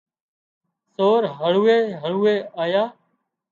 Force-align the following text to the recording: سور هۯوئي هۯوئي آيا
سور 0.95 1.23
هۯوئي 1.39 1.79
هۯوئي 2.01 2.37
آيا 2.63 2.83